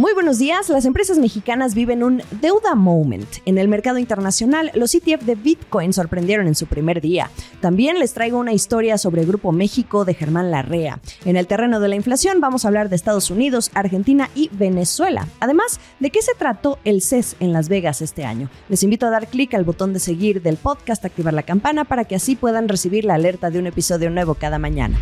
Muy 0.00 0.14
buenos 0.14 0.38
días. 0.38 0.70
Las 0.70 0.86
empresas 0.86 1.18
mexicanas 1.18 1.74
viven 1.74 2.02
un 2.02 2.22
deuda 2.40 2.74
moment. 2.74 3.28
En 3.44 3.58
el 3.58 3.68
mercado 3.68 3.98
internacional, 3.98 4.70
los 4.74 4.94
ETF 4.94 5.24
de 5.24 5.34
Bitcoin 5.34 5.92
sorprendieron 5.92 6.46
en 6.46 6.54
su 6.54 6.66
primer 6.66 7.02
día. 7.02 7.30
También 7.60 7.98
les 7.98 8.14
traigo 8.14 8.38
una 8.38 8.54
historia 8.54 8.96
sobre 8.96 9.26
Grupo 9.26 9.52
México 9.52 10.06
de 10.06 10.14
Germán 10.14 10.50
Larrea. 10.50 11.00
En 11.26 11.36
el 11.36 11.46
terreno 11.46 11.80
de 11.80 11.88
la 11.88 11.96
inflación 11.96 12.40
vamos 12.40 12.64
a 12.64 12.68
hablar 12.68 12.88
de 12.88 12.96
Estados 12.96 13.30
Unidos, 13.30 13.70
Argentina 13.74 14.30
y 14.34 14.48
Venezuela. 14.54 15.28
Además, 15.38 15.80
¿de 15.98 16.08
qué 16.08 16.22
se 16.22 16.32
trató 16.32 16.78
el 16.84 17.02
CES 17.02 17.36
en 17.38 17.52
Las 17.52 17.68
Vegas 17.68 18.00
este 18.00 18.24
año? 18.24 18.48
Les 18.70 18.82
invito 18.82 19.04
a 19.04 19.10
dar 19.10 19.26
clic 19.26 19.52
al 19.52 19.64
botón 19.64 19.92
de 19.92 20.00
seguir 20.00 20.40
del 20.40 20.56
podcast, 20.56 21.04
activar 21.04 21.34
la 21.34 21.42
campana 21.42 21.84
para 21.84 22.06
que 22.06 22.14
así 22.14 22.36
puedan 22.36 22.68
recibir 22.68 23.04
la 23.04 23.16
alerta 23.16 23.50
de 23.50 23.58
un 23.58 23.66
episodio 23.66 24.08
nuevo 24.08 24.32
cada 24.34 24.58
mañana. 24.58 24.98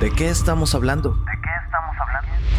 ¿De 0.00 0.10
qué 0.10 0.28
estamos 0.28 0.74
hablando? 0.74 1.16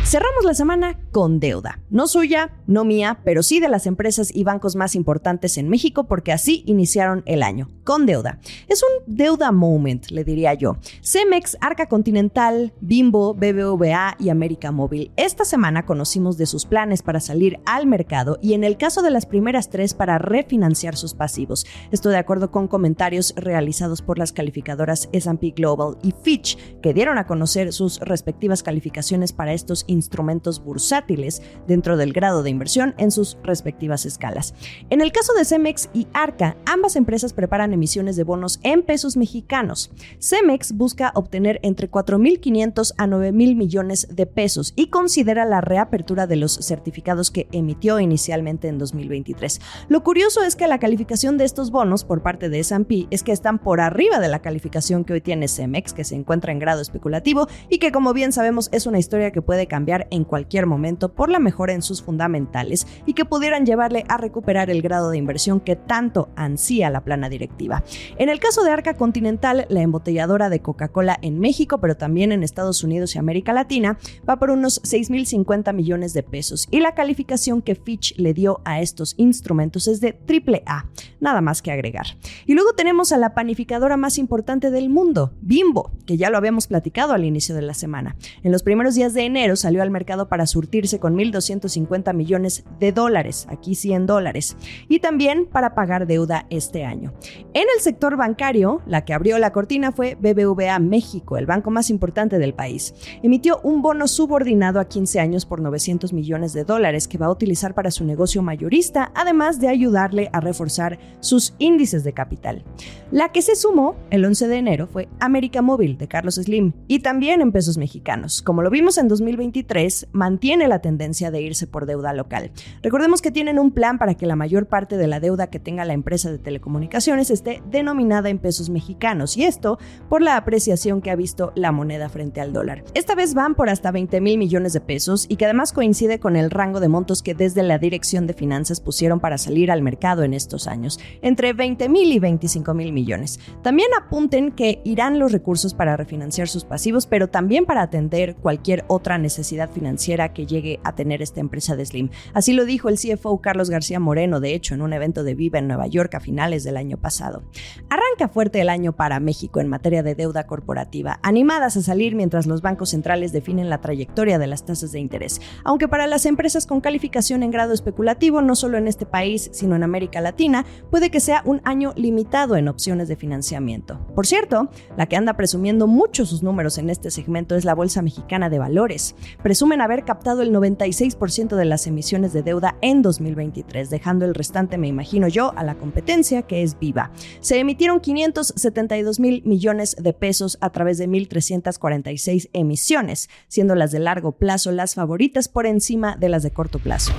Cerramos 0.05 0.45
la 0.45 0.53
semana 0.53 0.99
con 1.11 1.39
deuda. 1.39 1.79
No 1.89 2.05
suya, 2.05 2.51
no 2.67 2.85
mía, 2.85 3.21
pero 3.25 3.41
sí 3.41 3.59
de 3.59 3.69
las 3.69 3.87
empresas 3.87 4.29
y 4.31 4.43
bancos 4.43 4.75
más 4.75 4.93
importantes 4.93 5.57
en 5.57 5.67
México 5.67 6.03
porque 6.03 6.31
así 6.31 6.63
iniciaron 6.67 7.23
el 7.25 7.41
año, 7.41 7.71
con 7.83 8.05
deuda. 8.05 8.39
Es 8.67 8.83
un 8.83 9.15
deuda 9.15 9.51
moment, 9.51 10.11
le 10.11 10.23
diría 10.23 10.53
yo. 10.53 10.77
Cemex, 11.01 11.57
Arca 11.59 11.87
Continental, 11.87 12.71
Bimbo, 12.81 13.33
BBVA 13.33 14.15
y 14.19 14.29
América 14.29 14.71
Móvil. 14.71 15.11
Esta 15.15 15.43
semana 15.43 15.87
conocimos 15.87 16.37
de 16.37 16.45
sus 16.45 16.67
planes 16.67 17.01
para 17.01 17.19
salir 17.19 17.59
al 17.65 17.87
mercado 17.87 18.37
y 18.43 18.53
en 18.53 18.63
el 18.63 18.77
caso 18.77 19.01
de 19.01 19.09
las 19.09 19.25
primeras 19.25 19.71
tres 19.71 19.95
para 19.95 20.19
refinanciar 20.19 20.97
sus 20.97 21.15
pasivos. 21.15 21.65
Esto 21.91 22.09
de 22.09 22.17
acuerdo 22.17 22.51
con 22.51 22.67
comentarios 22.67 23.33
realizados 23.37 24.03
por 24.03 24.19
las 24.19 24.33
calificadoras 24.33 25.09
S&P 25.13 25.49
Global 25.55 25.97
y 26.03 26.13
Fitch, 26.21 26.57
que 26.81 26.93
dieron 26.93 27.17
a 27.17 27.25
conocer 27.25 27.73
sus 27.73 27.99
respectivas 28.01 28.61
calificaciones 28.61 29.33
para 29.33 29.53
estos 29.53 29.83
instrumentos 29.95 30.63
bursátiles 30.63 31.41
dentro 31.67 31.97
del 31.97 32.13
grado 32.13 32.43
de 32.43 32.51
inversión 32.51 32.93
en 32.97 33.09
sus 33.09 33.37
respectivas 33.43 34.05
escalas. 34.05 34.53
En 34.89 35.01
el 35.01 35.11
caso 35.11 35.33
de 35.33 35.45
Cemex 35.45 35.89
y 35.93 36.07
Arca, 36.13 36.57
ambas 36.65 36.95
empresas 36.95 37.33
preparan 37.33 37.73
emisiones 37.73 38.15
de 38.15 38.23
bonos 38.23 38.59
en 38.63 38.83
pesos 38.83 39.17
mexicanos. 39.17 39.91
Cemex 40.19 40.73
busca 40.73 41.11
obtener 41.15 41.59
entre 41.63 41.89
4.500 41.89 42.93
a 42.97 43.07
9.000 43.07 43.55
millones 43.55 44.07
de 44.11 44.25
pesos 44.25 44.73
y 44.75 44.87
considera 44.87 45.45
la 45.45 45.61
reapertura 45.61 46.27
de 46.27 46.35
los 46.35 46.53
certificados 46.53 47.31
que 47.31 47.47
emitió 47.51 47.99
inicialmente 47.99 48.67
en 48.67 48.77
2023. 48.77 49.61
Lo 49.87 50.03
curioso 50.03 50.43
es 50.43 50.55
que 50.55 50.67
la 50.67 50.79
calificación 50.79 51.37
de 51.37 51.45
estos 51.45 51.71
bonos 51.71 52.03
por 52.03 52.21
parte 52.21 52.49
de 52.49 52.59
S&P 52.59 53.07
es 53.09 53.23
que 53.23 53.31
están 53.31 53.59
por 53.59 53.79
arriba 53.79 54.19
de 54.19 54.27
la 54.27 54.39
calificación 54.39 55.05
que 55.05 55.13
hoy 55.13 55.21
tiene 55.21 55.47
Cemex, 55.47 55.93
que 55.93 56.03
se 56.03 56.15
encuentra 56.15 56.51
en 56.51 56.59
grado 56.59 56.81
especulativo 56.81 57.47
y 57.69 57.77
que 57.77 57.91
como 57.91 58.13
bien 58.13 58.31
sabemos 58.31 58.69
es 58.71 58.85
una 58.85 58.99
historia 58.99 59.31
que 59.31 59.41
puede 59.41 59.67
cambiar 59.67 59.84
en 60.09 60.23
cualquier 60.23 60.65
momento 60.65 61.13
por 61.13 61.29
la 61.29 61.39
mejora 61.39 61.73
en 61.73 61.81
sus 61.81 62.01
fundamentales 62.01 62.87
y 63.05 63.13
que 63.13 63.25
pudieran 63.25 63.65
llevarle 63.65 64.03
a 64.07 64.17
recuperar 64.17 64.69
el 64.69 64.81
grado 64.81 65.09
de 65.09 65.17
inversión 65.17 65.59
que 65.59 65.75
tanto 65.75 66.29
ansía 66.35 66.89
la 66.89 67.03
plana 67.03 67.29
directiva. 67.29 67.83
En 68.17 68.29
el 68.29 68.39
caso 68.39 68.63
de 68.63 68.71
Arca 68.71 68.95
Continental, 68.95 69.65
la 69.69 69.81
embotelladora 69.81 70.49
de 70.49 70.61
Coca-Cola 70.61 71.17
en 71.21 71.39
México, 71.39 71.79
pero 71.79 71.95
también 71.95 72.31
en 72.31 72.43
Estados 72.43 72.83
Unidos 72.83 73.15
y 73.15 73.19
América 73.19 73.53
Latina, 73.53 73.97
va 74.27 74.39
por 74.39 74.49
unos 74.49 74.81
6.050 74.83 75.73
millones 75.73 76.13
de 76.13 76.23
pesos 76.23 76.67
y 76.71 76.79
la 76.79 76.95
calificación 76.95 77.61
que 77.61 77.75
Fitch 77.75 78.17
le 78.17 78.33
dio 78.33 78.61
a 78.65 78.81
estos 78.81 79.15
instrumentos 79.17 79.87
es 79.87 80.01
de 80.01 80.13
triple 80.13 80.63
A, 80.65 80.85
nada 81.19 81.41
más 81.41 81.61
que 81.61 81.71
agregar. 81.71 82.05
Y 82.45 82.53
luego 82.53 82.73
tenemos 82.73 83.11
a 83.11 83.17
la 83.17 83.33
panificadora 83.33 83.97
más 83.97 84.17
importante 84.17 84.71
del 84.71 84.89
mundo, 84.89 85.33
Bimbo, 85.41 85.91
que 86.05 86.17
ya 86.17 86.29
lo 86.29 86.37
habíamos 86.37 86.67
platicado 86.67 87.13
al 87.13 87.25
inicio 87.25 87.55
de 87.55 87.61
la 87.61 87.73
semana. 87.73 88.15
En 88.43 88.51
los 88.51 88.63
primeros 88.63 88.95
días 88.95 89.13
de 89.13 89.23
enero 89.23 89.55
salió 89.55 89.74
al 89.81 89.91
mercado 89.91 90.27
para 90.27 90.45
surtirse 90.45 90.99
con 90.99 91.17
1.250 91.17 92.13
millones 92.13 92.63
de 92.79 92.91
dólares, 92.91 93.47
aquí 93.49 93.75
100 93.75 94.05
dólares, 94.05 94.57
y 94.87 94.99
también 94.99 95.45
para 95.45 95.75
pagar 95.75 96.07
deuda 96.07 96.45
este 96.49 96.85
año. 96.85 97.13
En 97.53 97.65
el 97.75 97.81
sector 97.81 98.17
bancario, 98.17 98.81
la 98.85 99.05
que 99.05 99.13
abrió 99.13 99.37
la 99.37 99.51
cortina 99.51 99.91
fue 99.91 100.15
BBVA 100.15 100.79
México, 100.79 101.37
el 101.37 101.45
banco 101.45 101.71
más 101.71 101.89
importante 101.89 102.39
del 102.39 102.53
país. 102.53 102.93
Emitió 103.23 103.59
un 103.63 103.81
bono 103.81 104.07
subordinado 104.07 104.79
a 104.79 104.85
15 104.85 105.19
años 105.19 105.45
por 105.45 105.61
900 105.61 106.13
millones 106.13 106.53
de 106.53 106.63
dólares 106.63 107.07
que 107.07 107.17
va 107.17 107.27
a 107.27 107.31
utilizar 107.31 107.73
para 107.73 107.91
su 107.91 108.05
negocio 108.05 108.41
mayorista, 108.41 109.11
además 109.15 109.59
de 109.59 109.67
ayudarle 109.67 110.29
a 110.33 110.39
reforzar 110.39 110.99
sus 111.19 111.53
índices 111.59 112.03
de 112.03 112.13
capital. 112.13 112.63
La 113.11 113.31
que 113.31 113.41
se 113.41 113.55
sumó 113.55 113.95
el 114.09 114.25
11 114.25 114.47
de 114.47 114.57
enero 114.57 114.87
fue 114.87 115.07
América 115.19 115.61
Móvil 115.61 115.97
de 115.97 116.07
Carlos 116.07 116.35
Slim 116.35 116.73
y 116.87 116.99
también 116.99 117.41
en 117.41 117.51
pesos 117.51 117.77
mexicanos. 117.77 118.41
Como 118.41 118.61
lo 118.61 118.69
vimos 118.69 118.97
en 118.97 119.07
2023, 119.07 119.64
mantiene 120.11 120.67
la 120.67 120.79
tendencia 120.79 121.31
de 121.31 121.41
irse 121.41 121.67
por 121.67 121.85
deuda 121.85 122.13
local. 122.13 122.51
Recordemos 122.81 123.21
que 123.21 123.31
tienen 123.31 123.59
un 123.59 123.71
plan 123.71 123.97
para 123.97 124.15
que 124.15 124.25
la 124.25 124.35
mayor 124.35 124.67
parte 124.67 124.97
de 124.97 125.07
la 125.07 125.19
deuda 125.19 125.47
que 125.47 125.59
tenga 125.59 125.85
la 125.85 125.93
empresa 125.93 126.31
de 126.31 126.37
telecomunicaciones 126.37 127.29
esté 127.29 127.61
denominada 127.69 128.29
en 128.29 128.39
pesos 128.39 128.69
mexicanos 128.69 129.37
y 129.37 129.43
esto 129.43 129.77
por 130.09 130.21
la 130.21 130.37
apreciación 130.37 131.01
que 131.01 131.11
ha 131.11 131.15
visto 131.15 131.51
la 131.55 131.71
moneda 131.71 132.09
frente 132.09 132.41
al 132.41 132.53
dólar. 132.53 132.83
Esta 132.93 133.15
vez 133.15 133.33
van 133.33 133.55
por 133.55 133.69
hasta 133.69 133.91
20 133.91 134.21
mil 134.21 134.37
millones 134.37 134.73
de 134.73 134.81
pesos 134.81 135.25
y 135.29 135.37
que 135.37 135.45
además 135.45 135.73
coincide 135.73 136.19
con 136.19 136.35
el 136.35 136.51
rango 136.51 136.79
de 136.79 136.87
montos 136.87 137.23
que 137.23 137.33
desde 137.33 137.63
la 137.63 137.77
Dirección 137.77 138.27
de 138.27 138.33
Finanzas 138.33 138.79
pusieron 138.79 139.19
para 139.19 139.37
salir 139.37 139.71
al 139.71 139.81
mercado 139.81 140.23
en 140.23 140.33
estos 140.33 140.67
años, 140.67 140.99
entre 141.21 141.53
20 141.53 141.89
mil 141.89 142.11
y 142.11 142.19
25 142.19 142.73
mil 142.73 142.93
millones. 142.93 143.39
También 143.61 143.89
apunten 143.97 144.51
que 144.51 144.81
irán 144.83 145.19
los 145.19 145.31
recursos 145.31 145.73
para 145.73 145.97
refinanciar 145.97 146.47
sus 146.47 146.65
pasivos, 146.65 147.07
pero 147.07 147.29
también 147.29 147.65
para 147.65 147.81
atender 147.81 148.35
cualquier 148.35 148.85
otra 148.87 149.17
necesidad 149.17 149.54
financiera 149.67 150.33
que 150.33 150.45
llegue 150.45 150.79
a 150.83 150.95
tener 150.95 151.21
esta 151.21 151.39
empresa 151.39 151.75
de 151.75 151.85
Slim. 151.85 152.09
Así 152.33 152.53
lo 152.53 152.65
dijo 152.65 152.89
el 152.89 152.97
CFO 152.97 153.41
Carlos 153.41 153.69
García 153.69 153.99
Moreno, 153.99 154.39
de 154.39 154.53
hecho, 154.53 154.73
en 154.73 154.81
un 154.81 154.93
evento 154.93 155.23
de 155.23 155.35
Viva 155.35 155.59
en 155.59 155.67
Nueva 155.67 155.87
York 155.87 156.13
a 156.15 156.19
finales 156.19 156.63
del 156.63 156.77
año 156.77 156.97
pasado. 156.97 157.43
Arranca 157.89 158.31
fuerte 158.31 158.61
el 158.61 158.69
año 158.69 158.93
para 158.93 159.19
México 159.19 159.59
en 159.59 159.67
materia 159.67 160.03
de 160.03 160.15
deuda 160.15 160.45
corporativa, 160.45 161.19
animadas 161.23 161.77
a 161.77 161.81
salir 161.81 162.15
mientras 162.15 162.45
los 162.45 162.61
bancos 162.61 162.89
centrales 162.89 163.31
definen 163.31 163.69
la 163.69 163.81
trayectoria 163.81 164.39
de 164.39 164.47
las 164.47 164.65
tasas 164.65 164.91
de 164.91 164.99
interés. 164.99 165.41
Aunque 165.63 165.87
para 165.87 166.07
las 166.07 166.25
empresas 166.25 166.65
con 166.65 166.81
calificación 166.81 167.43
en 167.43 167.51
grado 167.51 167.73
especulativo, 167.73 168.41
no 168.41 168.55
solo 168.55 168.77
en 168.77 168.87
este 168.87 169.05
país, 169.05 169.49
sino 169.53 169.75
en 169.75 169.83
América 169.83 170.21
Latina, 170.21 170.65
puede 170.91 171.09
que 171.09 171.19
sea 171.19 171.41
un 171.45 171.61
año 171.63 171.93
limitado 171.95 172.55
en 172.55 172.67
opciones 172.67 173.07
de 173.07 173.15
financiamiento. 173.15 173.99
Por 174.15 174.27
cierto, 174.27 174.69
la 174.97 175.07
que 175.07 175.15
anda 175.15 175.35
presumiendo 175.35 175.87
mucho 175.87 176.25
sus 176.25 176.43
números 176.43 176.77
en 176.77 176.89
este 176.89 177.11
segmento 177.11 177.55
es 177.55 177.65
la 177.65 177.75
Bolsa 177.75 178.01
Mexicana 178.01 178.49
de 178.49 178.59
Valores 178.59 179.15
presumen 179.45 179.79
haber 179.79 180.05
captado 180.05 180.41
el 180.41 180.51
96% 180.51 181.55
de 181.55 181.65
las 181.65 181.85
emisiones 181.85 182.33
de 182.33 182.41
deuda 182.41 182.79
en 182.81 183.03
2023, 183.03 183.91
dejando 183.91 184.25
el 184.25 184.33
restante, 184.33 184.79
me 184.79 184.87
imagino 184.87 185.27
yo, 185.27 185.53
a 185.55 185.63
la 185.63 185.75
competencia 185.75 186.41
que 186.41 186.63
es 186.63 186.79
viva. 186.79 187.11
Se 187.41 187.59
emitieron 187.59 187.99
572 187.99 189.19
mil 189.19 189.43
millones 189.45 189.97
de 189.99 190.13
pesos 190.13 190.57
a 190.61 190.71
través 190.71 190.97
de 190.97 191.07
1.346 191.07 192.49
emisiones, 192.53 193.29
siendo 193.47 193.75
las 193.75 193.91
de 193.91 193.99
largo 193.99 194.31
plazo 194.31 194.71
las 194.71 194.95
favoritas 194.95 195.47
por 195.47 195.67
encima 195.67 196.15
de 196.15 196.29
las 196.29 196.41
de 196.41 196.49
corto 196.49 196.79
plazo. 196.79 197.13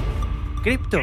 Cripto. 0.65 0.99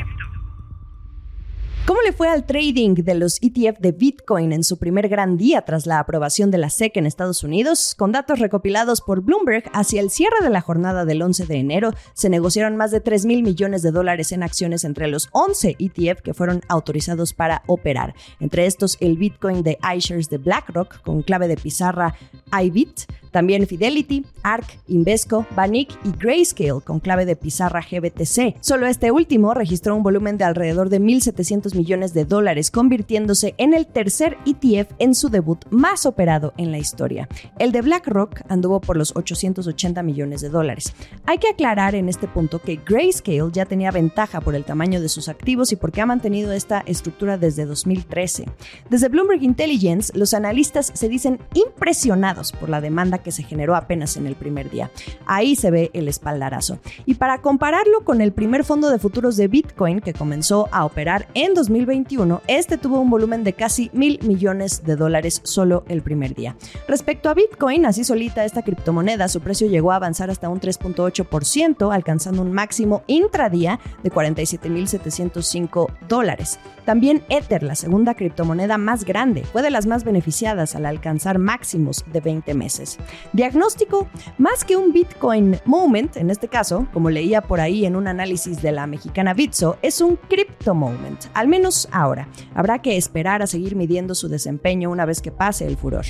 ¿Cómo 1.85 2.01
le 2.01 2.13
fue 2.13 2.29
al 2.29 2.45
trading 2.45 2.93
de 2.93 3.13
los 3.13 3.39
ETF 3.41 3.77
de 3.79 3.91
Bitcoin 3.91 4.53
en 4.53 4.63
su 4.63 4.77
primer 4.77 5.09
gran 5.09 5.35
día 5.35 5.63
tras 5.63 5.85
la 5.85 5.99
aprobación 5.99 6.49
de 6.49 6.57
la 6.57 6.69
SEC 6.69 6.95
en 6.95 7.05
Estados 7.05 7.43
Unidos? 7.43 7.93
Con 7.97 8.13
datos 8.13 8.39
recopilados 8.39 9.01
por 9.01 9.19
Bloomberg, 9.19 9.65
hacia 9.73 9.99
el 9.99 10.09
cierre 10.09 10.37
de 10.41 10.49
la 10.49 10.61
jornada 10.61 11.03
del 11.03 11.21
11 11.21 11.45
de 11.45 11.57
enero 11.57 11.91
se 12.13 12.29
negociaron 12.29 12.77
más 12.77 12.91
de 12.91 13.01
3 13.01 13.25
mil 13.25 13.43
millones 13.43 13.81
de 13.81 13.91
dólares 13.91 14.31
en 14.31 14.43
acciones 14.43 14.85
entre 14.85 15.07
los 15.07 15.27
11 15.33 15.75
ETF 15.77 16.21
que 16.21 16.33
fueron 16.33 16.61
autorizados 16.69 17.33
para 17.33 17.63
operar. 17.67 18.15
Entre 18.39 18.65
estos, 18.65 18.95
el 19.01 19.17
Bitcoin 19.17 19.61
de 19.61 19.77
iShares 19.93 20.29
de 20.29 20.37
BlackRock 20.37 21.01
con 21.01 21.21
clave 21.21 21.49
de 21.49 21.57
pizarra 21.57 22.15
IBIT, 22.57 23.01
también 23.33 23.67
Fidelity, 23.67 24.25
ARK, 24.43 24.79
Invesco, 24.87 25.45
Banik 25.55 25.89
y 26.05 26.11
Grayscale 26.17 26.81
con 26.85 26.99
clave 26.99 27.25
de 27.25 27.35
pizarra 27.35 27.81
GBTC. 27.81 28.57
Solo 28.61 28.85
este 28.85 29.11
último 29.11 29.53
registró 29.53 29.95
un 29.95 30.03
volumen 30.03 30.37
de 30.37 30.45
alrededor 30.45 30.89
de 30.89 31.01
1.700 31.01 31.75
millones 31.75 32.13
de 32.13 32.25
dólares, 32.25 32.69
convirtiéndose 32.71 33.55
en 33.57 33.73
el 33.73 33.87
tercer 33.87 34.37
ETF 34.45 34.93
en 34.99 35.15
su 35.15 35.29
debut 35.29 35.65
más 35.71 36.05
operado 36.05 36.53
en 36.57 36.71
la 36.71 36.77
historia. 36.77 37.27
El 37.57 37.71
de 37.71 37.81
BlackRock 37.81 38.41
anduvo 38.49 38.79
por 38.79 38.97
los 38.97 39.15
880 39.15 40.03
millones 40.03 40.41
de 40.41 40.49
dólares. 40.49 40.93
Hay 41.25 41.39
que 41.39 41.49
aclarar 41.49 41.95
en 41.95 42.09
este 42.09 42.27
punto 42.27 42.59
que 42.59 42.79
Grayscale 42.85 43.49
ya 43.51 43.65
tenía 43.65 43.89
ventaja 43.89 44.41
por 44.41 44.53
el 44.53 44.63
tamaño 44.63 45.01
de 45.01 45.09
sus 45.09 45.27
activos 45.27 45.71
y 45.71 45.75
porque 45.75 46.01
ha 46.01 46.05
mantenido 46.05 46.51
esta 46.51 46.83
estructura 46.85 47.39
desde 47.39 47.65
2013. 47.65 48.45
Desde 48.91 49.09
Bloomberg 49.09 49.41
Intelligence, 49.41 50.15
los 50.15 50.35
analistas 50.35 50.91
se 50.93 51.09
dicen 51.09 51.39
impresionados 51.55 52.51
por 52.51 52.69
la 52.69 52.79
demanda 52.79 53.22
que 53.23 53.31
se 53.31 53.43
generó 53.43 53.75
apenas 53.75 54.17
en 54.17 54.27
el 54.27 54.35
primer 54.35 54.69
día. 54.69 54.91
Ahí 55.25 55.55
se 55.55 55.71
ve 55.71 55.89
el 55.93 56.07
espaldarazo. 56.07 56.79
Y 57.05 57.15
para 57.15 57.39
compararlo 57.41 58.03
con 58.03 58.21
el 58.21 58.33
primer 58.33 58.63
fondo 58.63 58.89
de 58.89 58.99
futuros 58.99 59.37
de 59.37 59.47
Bitcoin 59.47 60.01
que 60.01 60.13
comenzó 60.13 60.69
a 60.71 60.85
operar 60.85 61.27
en 61.33 61.53
2021, 61.53 62.41
este 62.47 62.77
tuvo 62.77 62.99
un 62.99 63.09
volumen 63.09 63.43
de 63.43 63.53
casi 63.53 63.89
mil 63.93 64.19
millones 64.23 64.83
de 64.83 64.95
dólares 64.95 65.41
solo 65.43 65.83
el 65.87 66.01
primer 66.01 66.35
día. 66.35 66.55
Respecto 66.87 67.29
a 67.29 67.33
Bitcoin, 67.33 67.85
así 67.85 68.03
solita 68.03 68.45
esta 68.45 68.61
criptomoneda, 68.61 69.27
su 69.27 69.41
precio 69.41 69.67
llegó 69.67 69.91
a 69.91 69.95
avanzar 69.95 70.29
hasta 70.29 70.49
un 70.49 70.59
3.8%, 70.59 71.93
alcanzando 71.93 72.41
un 72.41 72.51
máximo 72.51 73.03
intradía 73.07 73.79
de 74.03 74.11
47.705 74.11 75.87
dólares. 76.07 76.59
También 76.85 77.23
Ether, 77.29 77.63
la 77.63 77.75
segunda 77.75 78.13
criptomoneda 78.13 78.77
más 78.77 79.05
grande, 79.05 79.43
fue 79.43 79.61
de 79.61 79.69
las 79.69 79.85
más 79.85 80.03
beneficiadas 80.03 80.75
al 80.75 80.85
alcanzar 80.85 81.39
máximos 81.39 82.03
de 82.11 82.19
20 82.19 82.53
meses. 82.53 82.97
Diagnóstico, 83.33 84.07
más 84.37 84.63
que 84.63 84.77
un 84.77 84.93
Bitcoin 84.93 85.59
moment, 85.65 86.17
en 86.17 86.29
este 86.29 86.47
caso, 86.47 86.87
como 86.93 87.09
leía 87.09 87.41
por 87.41 87.59
ahí 87.59 87.85
en 87.85 87.95
un 87.95 88.07
análisis 88.07 88.61
de 88.61 88.71
la 88.71 88.87
mexicana 88.87 89.33
Bitso, 89.33 89.77
es 89.81 90.01
un 90.01 90.15
crypto 90.15 90.73
moment, 90.73 91.25
al 91.33 91.47
menos 91.47 91.87
ahora. 91.91 92.27
Habrá 92.55 92.81
que 92.81 92.97
esperar 92.97 93.41
a 93.41 93.47
seguir 93.47 93.75
midiendo 93.75 94.15
su 94.15 94.27
desempeño 94.27 94.89
una 94.89 95.05
vez 95.05 95.21
que 95.21 95.31
pase 95.31 95.67
el 95.67 95.77
furor. 95.77 96.05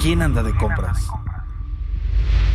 ¿Quién 0.00 0.22
anda 0.22 0.42
de 0.42 0.54
compras? 0.56 0.98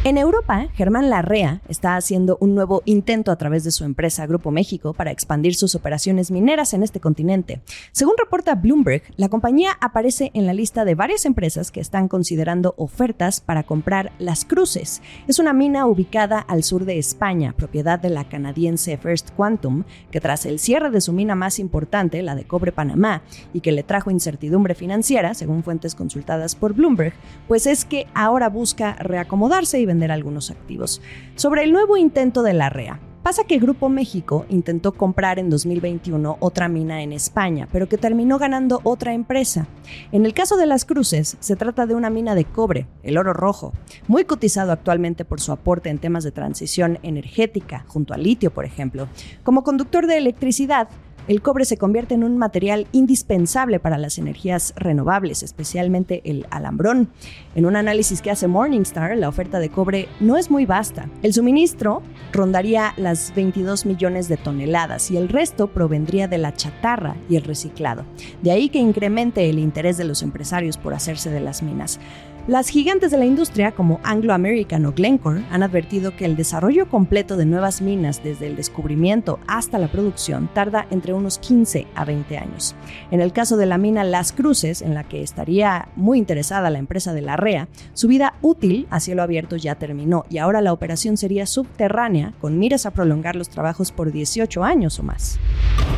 En 0.08 0.18
Europa, 0.18 0.70
Germán 0.74 1.10
Larrea 1.10 1.60
está 1.68 1.98
haciendo 1.98 2.38
un 2.40 2.56
nuevo 2.56 2.82
intento 2.86 3.30
a 3.30 3.36
través 3.36 3.66
de 3.66 3.72
su 3.72 3.84
empresa 3.84 4.26
Grupo 4.26 4.52
México 4.52 4.94
para 4.94 5.12
expandir 5.12 5.54
sus 5.54 5.76
operaciones 5.76 6.32
mineras 6.32 6.74
en 6.74 6.82
este 6.82 7.02
continente. 7.02 7.60
Según 7.92 8.14
reporta 8.18 8.56
Bloomberg, 8.56 9.02
la 9.18 9.28
compañía 9.28 9.72
aparece 9.82 10.32
en 10.34 10.46
la 10.46 10.54
lista 10.54 10.86
de 10.86 10.96
varias 10.96 11.26
empresas 11.26 11.72
que 11.72 11.82
están 11.82 12.08
considerando 12.08 12.74
ofertas 12.78 13.42
para 13.42 13.64
comprar 13.64 14.14
Las 14.18 14.46
Cruces. 14.46 15.02
Es 15.28 15.40
una 15.40 15.52
mina 15.52 15.86
ubicada 15.86 16.40
al 16.40 16.64
sur 16.64 16.86
de 16.86 17.00
España, 17.00 17.54
propiedad 17.58 18.00
de 18.00 18.10
la 18.10 18.30
canadiense 18.30 18.96
First 18.96 19.32
Quantum, 19.36 19.84
que 20.10 20.22
tras 20.22 20.46
el 20.46 20.60
cierre 20.60 20.90
de 20.90 21.02
su 21.02 21.12
mina 21.12 21.36
más 21.36 21.60
importante, 21.60 22.22
la 22.22 22.36
de 22.36 22.48
Cobre 22.48 22.72
Panamá, 22.72 23.24
y 23.52 23.60
que 23.60 23.74
le 23.74 23.84
trajo 23.84 24.10
incertidumbre 24.10 24.74
financiera, 24.74 25.34
según 25.34 25.64
fuentes 25.64 25.96
consultadas 25.96 26.56
por 26.56 26.74
Bloomberg, 26.76 27.12
pues 27.50 27.68
es 27.68 27.84
que 27.84 28.08
ahora 28.14 28.48
busca 28.48 28.94
reacomodarse 28.94 29.82
y 29.82 29.86
vender 29.86 29.97
algunos 30.06 30.52
activos. 30.52 31.02
Sobre 31.36 31.64
el 31.64 31.72
nuevo 31.72 31.98
intento 31.98 32.44
de 32.44 32.54
la 32.54 32.70
REA. 32.70 33.00
Pasa 33.28 33.44
que 33.44 33.60
Grupo 33.60 33.90
México 33.90 34.46
intentó 34.48 34.94
comprar 34.94 35.38
en 35.38 35.50
2021 35.50 36.38
otra 36.40 36.70
mina 36.70 37.02
en 37.02 37.12
España, 37.12 37.68
pero 37.74 37.90
que 37.90 37.98
terminó 37.98 38.38
ganando 38.40 38.80
otra 38.84 39.14
empresa. 39.14 39.68
En 40.14 40.26
el 40.26 40.34
caso 40.34 40.56
de 40.56 40.66
las 40.66 40.86
cruces, 40.86 41.36
se 41.42 41.58
trata 41.58 41.86
de 41.86 41.94
una 41.94 42.10
mina 42.10 42.36
de 42.36 42.46
cobre, 42.46 42.88
el 43.04 43.18
oro 43.18 43.34
rojo, 43.34 43.74
muy 44.08 44.24
cotizado 44.24 44.72
actualmente 44.72 45.26
por 45.26 45.42
su 45.42 45.52
aporte 45.52 45.90
en 45.90 45.98
temas 45.98 46.24
de 46.24 46.32
transición 46.32 47.00
energética, 47.04 47.84
junto 47.88 48.14
al 48.14 48.24
litio, 48.24 48.52
por 48.52 48.64
ejemplo. 48.64 49.10
Como 49.44 49.64
conductor 49.66 50.08
de 50.08 50.18
electricidad, 50.18 50.88
el 51.28 51.42
cobre 51.42 51.66
se 51.66 51.78
convierte 51.78 52.16
en 52.16 52.24
un 52.24 52.38
material 52.38 52.88
indispensable 52.92 53.80
para 53.80 53.98
las 53.98 54.18
energías 54.18 54.74
renovables, 54.78 55.44
especialmente 55.44 56.22
el 56.26 56.48
alambrón. 56.50 57.10
En 57.56 57.66
un 57.66 57.76
análisis 57.76 58.22
que 58.22 58.32
hace 58.32 58.48
Morningstar, 58.48 59.18
la 59.18 59.30
oferta 59.30 59.60
de 59.60 59.70
cobre 59.70 60.08
no 60.20 60.38
es 60.38 60.50
muy 60.50 60.66
vasta. 60.66 61.10
El 61.24 61.34
suministro 61.34 62.02
rondaría 62.32 62.94
las 62.98 63.34
22 63.36 63.86
millones 63.86 64.28
de 64.28 64.38
toneladas 64.38 65.12
y 65.12 65.18
el 65.18 65.30
resto 65.30 65.68
provendría 65.68 66.28
de 66.28 66.38
la 66.38 66.54
chatarra 66.54 67.16
y 67.30 67.36
el 67.36 67.44
reciclado. 67.44 68.06
De 68.42 68.52
ahí 68.52 68.70
que 68.70 68.80
incremente 68.80 69.50
el 69.50 69.60
interés 69.60 69.98
de 69.98 70.06
los 70.06 70.24
empresarios 70.24 70.78
por 70.78 70.94
hacerse 70.94 71.30
de 71.30 71.40
las 71.40 71.62
minas. 71.62 72.00
Las 72.48 72.70
gigantes 72.70 73.12
de 73.12 73.18
la 73.18 73.26
industria 73.26 73.74
como 73.74 74.00
Anglo 74.06 74.34
American 74.34 74.86
o 74.86 74.94
Glencore 74.94 75.44
han 75.52 75.64
advertido 75.64 76.16
que 76.16 76.24
el 76.24 76.38
desarrollo 76.38 76.88
completo 76.88 77.36
de 77.36 77.46
nuevas 77.46 77.82
minas 77.82 78.24
desde 78.24 78.48
el 78.48 78.56
descubrimiento 78.56 79.42
hasta 79.48 79.78
la 79.78 79.92
producción 79.92 80.50
tarda 80.54 80.88
entre 80.90 81.12
unos 81.12 81.40
15 81.40 81.88
a 81.94 82.06
20 82.06 82.38
años. 82.38 82.74
En 83.12 83.20
el 83.20 83.34
caso 83.34 83.58
de 83.58 83.66
la 83.66 83.78
mina 83.78 84.06
Las 84.06 84.32
Cruces, 84.32 84.82
en 84.82 84.94
la 84.94 85.04
que 85.04 85.24
estaría 85.24 85.90
muy 85.98 86.20
interesada 86.20 86.70
la 86.70 86.80
empresa 86.80 87.14
de 87.14 87.22
la 87.22 87.36
REA, 87.36 87.68
su 87.92 88.08
vida 88.08 88.36
útil 88.42 88.88
a 88.92 89.02
cielo 89.02 89.24
abierto 89.24 89.58
ya 89.58 89.76
terminó 89.76 90.24
y 90.30 90.38
ahora 90.38 90.62
la 90.62 90.72
operación 90.72 91.18
sería 91.18 91.46
subterránea 91.48 92.34
con 92.40 92.58
miras 92.58 92.86
a 92.86 92.92
prolongar 92.92 93.36
los 93.36 93.50
trabajos 93.50 93.92
por 93.92 94.14
18 94.14 94.64
años 94.64 94.98
o 95.00 95.04
más. 95.04 95.38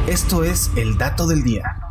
Esto 0.08 0.44
es 0.44 0.72
el 0.76 0.98
dato 0.98 1.28
del 1.28 1.44
día. 1.44 1.89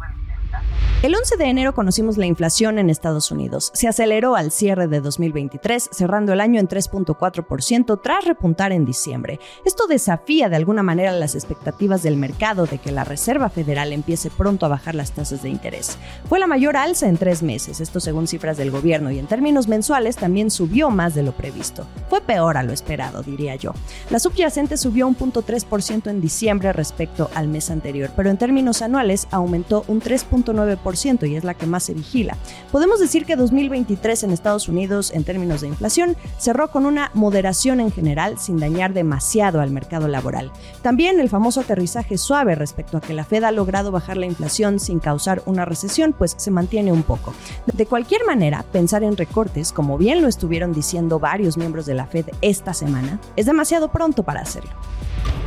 El 1.00 1.14
11 1.14 1.36
de 1.36 1.44
enero 1.44 1.76
conocimos 1.76 2.16
la 2.16 2.26
inflación 2.26 2.76
en 2.76 2.90
Estados 2.90 3.30
Unidos. 3.30 3.70
Se 3.72 3.86
aceleró 3.86 4.34
al 4.34 4.50
cierre 4.50 4.88
de 4.88 5.00
2023, 5.00 5.90
cerrando 5.92 6.32
el 6.32 6.40
año 6.40 6.58
en 6.58 6.66
3.4% 6.66 8.00
tras 8.02 8.24
repuntar 8.24 8.72
en 8.72 8.84
diciembre. 8.84 9.38
Esto 9.64 9.86
desafía 9.86 10.48
de 10.48 10.56
alguna 10.56 10.82
manera 10.82 11.12
las 11.12 11.36
expectativas 11.36 12.02
del 12.02 12.16
mercado 12.16 12.66
de 12.66 12.78
que 12.78 12.90
la 12.90 13.04
Reserva 13.04 13.48
Federal 13.48 13.92
empiece 13.92 14.28
pronto 14.28 14.66
a 14.66 14.70
bajar 14.70 14.96
las 14.96 15.12
tasas 15.12 15.40
de 15.40 15.50
interés. 15.50 15.96
Fue 16.28 16.40
la 16.40 16.48
mayor 16.48 16.76
alza 16.76 17.06
en 17.06 17.16
tres 17.16 17.44
meses, 17.44 17.80
esto 17.80 18.00
según 18.00 18.26
cifras 18.26 18.56
del 18.56 18.72
gobierno, 18.72 19.12
y 19.12 19.20
en 19.20 19.28
términos 19.28 19.68
mensuales 19.68 20.16
también 20.16 20.50
subió 20.50 20.90
más 20.90 21.14
de 21.14 21.22
lo 21.22 21.30
previsto. 21.30 21.86
Fue 22.10 22.20
peor 22.22 22.56
a 22.56 22.64
lo 22.64 22.72
esperado, 22.72 23.22
diría 23.22 23.54
yo. 23.54 23.72
La 24.10 24.18
subyacente 24.18 24.76
subió 24.76 25.06
un 25.06 25.16
0.3% 25.16 26.10
en 26.10 26.20
diciembre 26.20 26.72
respecto 26.72 27.30
al 27.36 27.46
mes 27.46 27.70
anterior, 27.70 28.10
pero 28.16 28.30
en 28.30 28.36
términos 28.36 28.82
anuales 28.82 29.28
aumentó 29.30 29.84
un 29.86 30.00
3.9% 30.00 30.87
y 31.26 31.36
es 31.36 31.44
la 31.44 31.54
que 31.54 31.66
más 31.66 31.84
se 31.84 31.94
vigila. 31.94 32.36
Podemos 32.72 33.00
decir 33.00 33.24
que 33.24 33.36
2023 33.36 34.24
en 34.24 34.30
Estados 34.30 34.68
Unidos, 34.68 35.12
en 35.12 35.24
términos 35.24 35.60
de 35.60 35.68
inflación, 35.68 36.16
cerró 36.38 36.70
con 36.70 36.86
una 36.86 37.10
moderación 37.14 37.80
en 37.80 37.92
general 37.92 38.38
sin 38.38 38.58
dañar 38.58 38.92
demasiado 38.92 39.60
al 39.60 39.70
mercado 39.70 40.08
laboral. 40.08 40.50
También 40.82 41.20
el 41.20 41.28
famoso 41.28 41.60
aterrizaje 41.60 42.18
suave 42.18 42.54
respecto 42.54 42.96
a 42.96 43.00
que 43.00 43.14
la 43.14 43.24
Fed 43.24 43.44
ha 43.44 43.52
logrado 43.52 43.90
bajar 43.90 44.16
la 44.16 44.26
inflación 44.26 44.80
sin 44.80 44.98
causar 44.98 45.42
una 45.46 45.64
recesión, 45.64 46.12
pues 46.12 46.34
se 46.36 46.50
mantiene 46.50 46.92
un 46.92 47.02
poco. 47.02 47.34
De 47.72 47.86
cualquier 47.86 48.24
manera, 48.24 48.64
pensar 48.72 49.02
en 49.02 49.16
recortes, 49.16 49.72
como 49.72 49.98
bien 49.98 50.22
lo 50.22 50.28
estuvieron 50.28 50.72
diciendo 50.72 51.18
varios 51.18 51.56
miembros 51.56 51.86
de 51.86 51.94
la 51.94 52.06
Fed 52.06 52.26
esta 52.40 52.74
semana, 52.74 53.20
es 53.36 53.46
demasiado 53.46 53.88
pronto 53.90 54.22
para 54.22 54.40
hacerlo. 54.40 54.70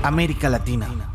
América 0.03 0.49
Latina. 0.49 1.10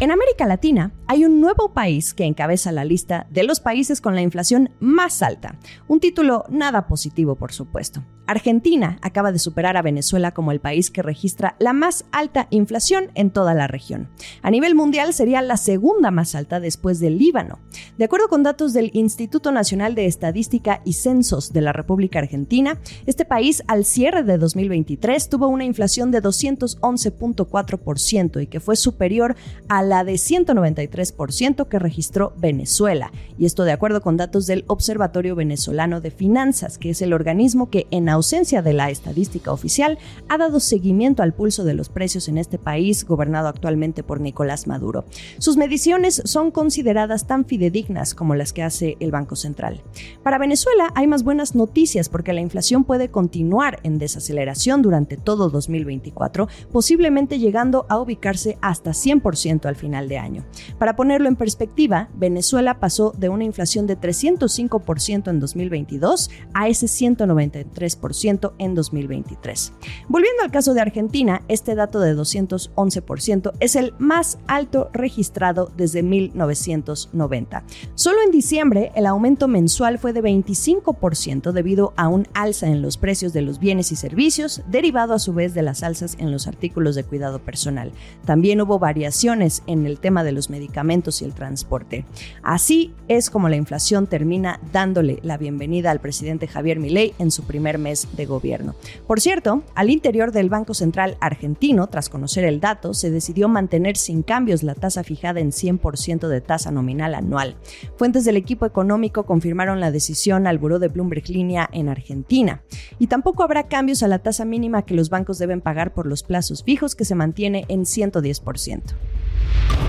En 0.00 0.10
América 0.10 0.46
Latina 0.46 0.92
hay 1.06 1.24
un 1.24 1.40
nuevo 1.40 1.72
país 1.72 2.14
que 2.14 2.24
encabeza 2.24 2.72
la 2.72 2.84
lista 2.84 3.28
de 3.30 3.44
los 3.44 3.60
países 3.60 4.00
con 4.00 4.16
la 4.16 4.22
inflación 4.22 4.70
más 4.80 5.22
alta. 5.22 5.56
Un 5.86 6.00
título 6.00 6.44
nada 6.48 6.88
positivo, 6.88 7.36
por 7.36 7.52
supuesto. 7.52 8.02
Argentina 8.26 8.98
acaba 9.02 9.32
de 9.32 9.38
superar 9.38 9.76
a 9.76 9.82
Venezuela 9.82 10.32
como 10.32 10.52
el 10.52 10.60
país 10.60 10.90
que 10.90 11.02
registra 11.02 11.56
la 11.58 11.72
más 11.72 12.04
alta 12.12 12.46
inflación 12.50 13.10
en 13.14 13.30
toda 13.30 13.54
la 13.54 13.66
región. 13.66 14.08
A 14.42 14.50
nivel 14.50 14.74
mundial 14.74 15.12
sería 15.12 15.42
la 15.42 15.56
segunda 15.56 16.10
más 16.10 16.34
alta 16.34 16.60
después 16.60 17.00
del 17.00 17.18
Líbano. 17.18 17.58
De 17.98 18.04
acuerdo 18.04 18.28
con 18.28 18.42
datos 18.42 18.72
del 18.72 18.90
Instituto 18.94 19.52
Nacional 19.52 19.94
de 19.94 20.06
Estadística 20.06 20.80
y 20.84 20.94
Censos 20.94 21.52
de 21.52 21.60
la 21.60 21.72
República 21.72 22.18
Argentina, 22.18 22.78
este 23.06 23.24
país 23.24 23.62
al 23.66 23.84
cierre 23.84 24.22
de 24.22 24.38
2023 24.38 25.28
tuvo 25.28 25.48
una 25.48 25.64
inflación 25.64 26.10
de 26.10 26.22
211.4% 26.22 28.42
y 28.42 28.46
que 28.46 28.60
fue 28.60 28.76
superior 28.76 29.36
a 29.68 29.82
la 29.82 30.04
de 30.04 30.14
193% 30.14 31.68
que 31.68 31.78
registró 31.78 32.32
Venezuela. 32.38 33.12
Y 33.38 33.46
esto 33.46 33.64
de 33.64 33.72
acuerdo 33.72 34.00
con 34.00 34.16
datos 34.16 34.46
del 34.46 34.64
Observatorio 34.66 35.36
Venezolano 35.36 36.00
de 36.00 36.10
Finanzas, 36.10 36.78
que 36.78 36.90
es 36.90 37.02
el 37.02 37.12
organismo 37.12 37.70
que 37.70 37.86
en 37.90 38.08
ausencia 38.14 38.62
de 38.62 38.72
la 38.72 38.90
estadística 38.90 39.52
oficial, 39.52 39.98
ha 40.28 40.38
dado 40.38 40.60
seguimiento 40.60 41.22
al 41.22 41.34
pulso 41.34 41.64
de 41.64 41.74
los 41.74 41.88
precios 41.88 42.28
en 42.28 42.38
este 42.38 42.58
país 42.58 43.04
gobernado 43.04 43.48
actualmente 43.48 44.02
por 44.02 44.20
Nicolás 44.20 44.66
Maduro. 44.66 45.04
Sus 45.38 45.56
mediciones 45.56 46.22
son 46.24 46.50
consideradas 46.50 47.26
tan 47.26 47.44
fidedignas 47.44 48.14
como 48.14 48.34
las 48.34 48.52
que 48.52 48.62
hace 48.62 48.96
el 49.00 49.10
Banco 49.10 49.36
Central. 49.36 49.82
Para 50.22 50.38
Venezuela 50.38 50.90
hay 50.94 51.06
más 51.06 51.22
buenas 51.22 51.54
noticias 51.54 52.08
porque 52.08 52.32
la 52.32 52.40
inflación 52.40 52.84
puede 52.84 53.10
continuar 53.10 53.80
en 53.82 53.98
desaceleración 53.98 54.82
durante 54.82 55.16
todo 55.16 55.50
2024, 55.50 56.48
posiblemente 56.72 57.38
llegando 57.38 57.86
a 57.88 57.98
ubicarse 57.98 58.58
hasta 58.60 58.92
100% 58.92 59.66
al 59.66 59.76
final 59.76 60.08
de 60.08 60.18
año. 60.18 60.44
Para 60.78 60.96
ponerlo 60.96 61.28
en 61.28 61.36
perspectiva, 61.36 62.08
Venezuela 62.14 62.80
pasó 62.80 63.12
de 63.16 63.28
una 63.28 63.44
inflación 63.44 63.86
de 63.86 63.98
305% 63.98 65.28
en 65.28 65.40
2022 65.40 66.30
a 66.52 66.68
ese 66.68 66.86
193% 66.86 68.03
210% 68.12 68.52
en 68.58 68.74
2023. 68.74 69.72
Volviendo 70.08 70.42
al 70.42 70.50
caso 70.50 70.74
de 70.74 70.80
Argentina, 70.80 71.42
este 71.48 71.74
dato 71.74 72.00
de 72.00 72.16
211% 72.16 73.52
es 73.60 73.76
el 73.76 73.94
más 73.98 74.38
alto 74.46 74.90
registrado 74.92 75.70
desde 75.76 76.02
1990. 76.02 77.64
Solo 77.94 78.18
en 78.24 78.30
diciembre 78.30 78.92
el 78.94 79.06
aumento 79.06 79.48
mensual 79.48 79.98
fue 79.98 80.12
de 80.12 80.22
25% 80.22 81.52
debido 81.52 81.92
a 81.96 82.08
un 82.08 82.26
alza 82.34 82.66
en 82.66 82.82
los 82.82 82.96
precios 82.96 83.32
de 83.32 83.42
los 83.42 83.58
bienes 83.58 83.92
y 83.92 83.96
servicios, 83.96 84.62
derivado 84.68 85.14
a 85.14 85.18
su 85.18 85.32
vez 85.32 85.54
de 85.54 85.62
las 85.62 85.82
alzas 85.82 86.16
en 86.18 86.30
los 86.30 86.46
artículos 86.46 86.94
de 86.94 87.04
cuidado 87.04 87.38
personal. 87.40 87.92
También 88.24 88.60
hubo 88.60 88.78
variaciones 88.78 89.62
en 89.66 89.86
el 89.86 89.98
tema 89.98 90.24
de 90.24 90.32
los 90.32 90.50
medicamentos 90.50 91.22
y 91.22 91.24
el 91.24 91.34
transporte. 91.34 92.04
Así 92.42 92.94
es 93.08 93.30
como 93.30 93.48
la 93.48 93.56
inflación 93.56 94.06
termina 94.06 94.60
dándole 94.72 95.18
la 95.22 95.36
bienvenida 95.36 95.90
al 95.90 96.00
presidente 96.00 96.46
Javier 96.46 96.78
Milei 96.78 97.14
en 97.18 97.30
su 97.30 97.44
primer 97.44 97.78
mes 97.78 97.93
de 98.16 98.26
gobierno. 98.26 98.74
Por 99.06 99.20
cierto, 99.20 99.62
al 99.74 99.90
interior 99.90 100.32
del 100.32 100.50
Banco 100.50 100.74
Central 100.74 101.16
argentino, 101.20 101.86
tras 101.86 102.08
conocer 102.08 102.44
el 102.44 102.60
dato, 102.60 102.94
se 102.94 103.10
decidió 103.10 103.48
mantener 103.48 103.96
sin 103.96 104.22
cambios 104.22 104.62
la 104.62 104.74
tasa 104.74 105.04
fijada 105.04 105.40
en 105.40 105.50
100% 105.50 106.28
de 106.28 106.40
tasa 106.40 106.70
nominal 106.70 107.14
anual. 107.14 107.56
Fuentes 107.96 108.24
del 108.24 108.36
equipo 108.36 108.66
económico 108.66 109.24
confirmaron 109.24 109.80
la 109.80 109.90
decisión 109.90 110.46
al 110.46 110.58
buró 110.58 110.78
de 110.78 110.88
Bloomberg 110.88 111.28
Línea 111.28 111.68
en 111.72 111.88
Argentina. 111.88 112.62
Y 112.98 113.06
tampoco 113.06 113.42
habrá 113.42 113.68
cambios 113.68 114.02
a 114.02 114.08
la 114.08 114.18
tasa 114.18 114.44
mínima 114.44 114.82
que 114.82 114.94
los 114.94 115.10
bancos 115.10 115.38
deben 115.38 115.60
pagar 115.60 115.94
por 115.94 116.06
los 116.06 116.22
plazos 116.22 116.62
fijos 116.62 116.94
que 116.94 117.04
se 117.04 117.14
mantiene 117.14 117.64
en 117.68 117.82
110%. 117.82 118.82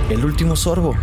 El 0.09 0.23
último 0.23 0.55
sorbo. 0.55 0.93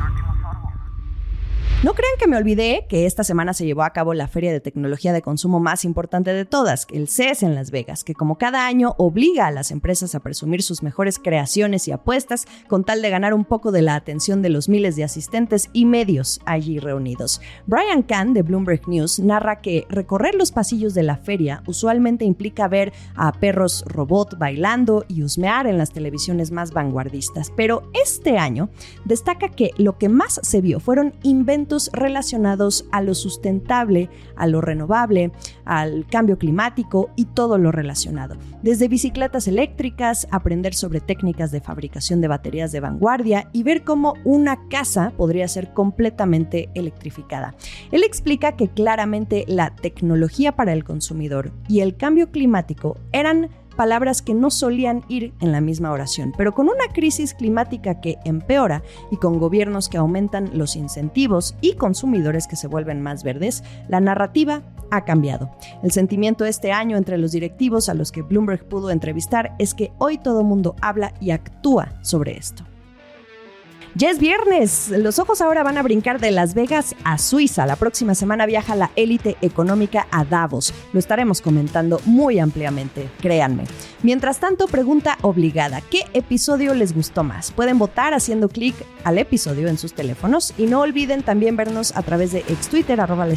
No 1.82 1.94
crean 1.94 2.12
que 2.16 2.28
me 2.28 2.36
olvidé 2.36 2.86
que 2.88 3.06
esta 3.06 3.24
semana 3.24 3.54
se 3.54 3.66
llevó 3.66 3.82
a 3.82 3.90
cabo 3.90 4.14
la 4.14 4.28
feria 4.28 4.52
de 4.52 4.60
tecnología 4.60 5.12
de 5.12 5.20
consumo 5.20 5.58
más 5.58 5.84
importante 5.84 6.32
de 6.32 6.44
todas, 6.44 6.86
el 6.92 7.08
CES 7.08 7.42
en 7.42 7.56
Las 7.56 7.72
Vegas, 7.72 8.04
que 8.04 8.14
como 8.14 8.38
cada 8.38 8.66
año 8.66 8.94
obliga 8.98 9.48
a 9.48 9.50
las 9.50 9.72
empresas 9.72 10.14
a 10.14 10.20
presumir 10.20 10.62
sus 10.62 10.84
mejores 10.84 11.18
creaciones 11.18 11.88
y 11.88 11.90
apuestas 11.90 12.46
con 12.68 12.84
tal 12.84 13.02
de 13.02 13.10
ganar 13.10 13.34
un 13.34 13.44
poco 13.44 13.72
de 13.72 13.82
la 13.82 13.96
atención 13.96 14.42
de 14.42 14.50
los 14.50 14.68
miles 14.68 14.94
de 14.94 15.02
asistentes 15.02 15.70
y 15.72 15.84
medios 15.84 16.40
allí 16.44 16.78
reunidos. 16.78 17.40
Brian 17.66 18.04
Kahn 18.04 18.32
de 18.32 18.42
Bloomberg 18.42 18.86
News 18.86 19.18
narra 19.18 19.60
que 19.60 19.84
recorrer 19.88 20.36
los 20.36 20.52
pasillos 20.52 20.94
de 20.94 21.02
la 21.02 21.16
feria 21.16 21.64
usualmente 21.66 22.24
implica 22.24 22.68
ver 22.68 22.92
a 23.16 23.32
perros 23.32 23.84
robot 23.88 24.38
bailando 24.38 25.04
y 25.08 25.24
husmear 25.24 25.66
en 25.66 25.78
las 25.78 25.90
televisiones 25.90 26.52
más 26.52 26.72
vanguardistas, 26.72 27.50
pero 27.56 27.90
este 28.00 28.38
año 28.38 28.68
destaca 29.04 29.48
que 29.48 29.72
lo 29.78 29.98
que 29.98 30.08
más 30.08 30.38
se 30.44 30.60
vio 30.60 30.78
fueron 30.78 31.12
inventos 31.24 31.71
relacionados 31.92 32.86
a 32.92 33.02
lo 33.02 33.14
sustentable, 33.14 34.10
a 34.36 34.46
lo 34.46 34.60
renovable, 34.60 35.32
al 35.64 36.06
cambio 36.06 36.38
climático 36.38 37.10
y 37.16 37.26
todo 37.26 37.58
lo 37.58 37.72
relacionado. 37.72 38.36
Desde 38.62 38.88
bicicletas 38.88 39.48
eléctricas, 39.48 40.28
aprender 40.30 40.74
sobre 40.74 41.00
técnicas 41.00 41.50
de 41.50 41.60
fabricación 41.60 42.20
de 42.20 42.28
baterías 42.28 42.72
de 42.72 42.80
vanguardia 42.80 43.48
y 43.52 43.62
ver 43.62 43.84
cómo 43.84 44.14
una 44.24 44.68
casa 44.68 45.12
podría 45.16 45.48
ser 45.48 45.72
completamente 45.72 46.70
electrificada. 46.74 47.54
Él 47.90 48.02
explica 48.04 48.56
que 48.56 48.68
claramente 48.68 49.44
la 49.48 49.74
tecnología 49.74 50.56
para 50.56 50.72
el 50.72 50.84
consumidor 50.84 51.52
y 51.68 51.80
el 51.80 51.96
cambio 51.96 52.30
climático 52.30 52.96
eran 53.12 53.50
palabras 53.72 54.22
que 54.22 54.34
no 54.34 54.50
solían 54.50 55.04
ir 55.08 55.32
en 55.40 55.52
la 55.52 55.60
misma 55.60 55.90
oración, 55.90 56.32
pero 56.36 56.52
con 56.52 56.66
una 56.66 56.92
crisis 56.92 57.34
climática 57.34 58.00
que 58.00 58.18
empeora 58.24 58.82
y 59.10 59.16
con 59.16 59.38
gobiernos 59.38 59.88
que 59.88 59.98
aumentan 59.98 60.50
los 60.52 60.76
incentivos 60.76 61.54
y 61.60 61.74
consumidores 61.74 62.46
que 62.46 62.56
se 62.56 62.68
vuelven 62.68 63.02
más 63.02 63.22
verdes, 63.24 63.62
la 63.88 64.00
narrativa 64.00 64.62
ha 64.90 65.04
cambiado. 65.04 65.50
El 65.82 65.90
sentimiento 65.90 66.44
este 66.44 66.72
año 66.72 66.96
entre 66.96 67.18
los 67.18 67.32
directivos 67.32 67.88
a 67.88 67.94
los 67.94 68.12
que 68.12 68.22
Bloomberg 68.22 68.68
pudo 68.68 68.90
entrevistar 68.90 69.54
es 69.58 69.74
que 69.74 69.92
hoy 69.98 70.18
todo 70.18 70.44
mundo 70.44 70.76
habla 70.80 71.14
y 71.20 71.30
actúa 71.30 71.94
sobre 72.02 72.36
esto. 72.36 72.64
Ya 73.94 74.08
es 74.08 74.18
viernes, 74.18 74.88
los 74.88 75.18
ojos 75.18 75.42
ahora 75.42 75.62
van 75.62 75.76
a 75.76 75.82
brincar 75.82 76.18
de 76.18 76.30
Las 76.30 76.54
Vegas 76.54 76.96
a 77.04 77.18
Suiza. 77.18 77.66
La 77.66 77.76
próxima 77.76 78.14
semana 78.14 78.46
viaja 78.46 78.74
la 78.74 78.90
élite 78.96 79.36
económica 79.42 80.06
a 80.10 80.24
Davos. 80.24 80.72
Lo 80.94 80.98
estaremos 80.98 81.42
comentando 81.42 82.00
muy 82.06 82.38
ampliamente, 82.38 83.10
créanme. 83.20 83.64
Mientras 84.02 84.40
tanto, 84.40 84.66
pregunta 84.66 85.18
obligada, 85.20 85.82
¿qué 85.82 86.06
episodio 86.14 86.72
les 86.72 86.94
gustó 86.94 87.22
más? 87.22 87.50
Pueden 87.52 87.78
votar 87.78 88.14
haciendo 88.14 88.48
clic 88.48 88.74
al 89.04 89.18
episodio 89.18 89.68
en 89.68 89.76
sus 89.76 89.92
teléfonos 89.92 90.54
y 90.56 90.64
no 90.64 90.80
olviden 90.80 91.22
también 91.22 91.56
vernos 91.56 91.94
a 91.94 92.02
través 92.02 92.32
de 92.32 92.38
ex 92.48 92.68
Twitter, 92.68 92.98
arroba 92.98 93.26
la 93.26 93.34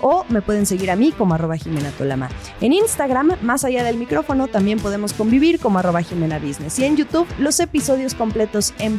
o 0.00 0.24
me 0.30 0.42
pueden 0.42 0.66
seguir 0.66 0.90
a 0.90 0.96
mí 0.96 1.12
como 1.12 1.34
arroba 1.34 1.56
Jimena 1.56 1.90
Tolama. 1.92 2.28
En 2.60 2.72
Instagram, 2.72 3.36
más 3.42 3.64
allá 3.64 3.84
del 3.84 3.98
micrófono, 3.98 4.48
también 4.48 4.80
podemos 4.80 5.12
convivir 5.12 5.60
como 5.60 5.78
arroba 5.78 6.02
Jimena 6.02 6.40
Business 6.40 6.78
y 6.80 6.84
en 6.84 6.96
YouTube 6.96 7.28
los 7.38 7.60
episodios 7.60 8.14
completos 8.14 8.74
en 8.80 8.98